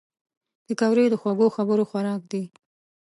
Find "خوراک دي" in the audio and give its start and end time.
1.89-2.43